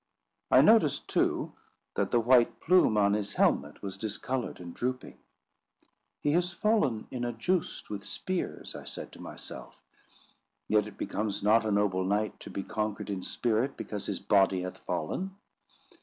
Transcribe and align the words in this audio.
I 0.49 0.61
noticed, 0.61 1.07
too, 1.07 1.53
that 1.93 2.09
the 2.09 2.19
white 2.19 2.59
plume 2.59 2.97
on 2.97 3.13
his 3.13 3.33
helmet 3.33 3.83
was 3.83 3.99
discoloured 3.99 4.59
and 4.59 4.73
drooping. 4.73 5.19
"He 6.21 6.31
has 6.31 6.51
fallen 6.53 7.05
in 7.11 7.23
a 7.23 7.31
joust 7.33 7.91
with 7.91 8.03
spears," 8.03 8.75
I 8.75 8.83
said 8.83 9.11
to 9.11 9.21
myself; 9.21 9.79
"yet 10.67 10.87
it 10.87 10.97
becomes 10.97 11.43
not 11.43 11.67
a 11.67 11.71
noble 11.71 12.03
knight 12.03 12.39
to 12.39 12.49
be 12.49 12.63
conquered 12.63 13.11
in 13.11 13.21
spirit 13.21 13.77
because 13.77 14.07
his 14.07 14.19
body 14.19 14.61
hath 14.63 14.79
fallen." 14.79 15.35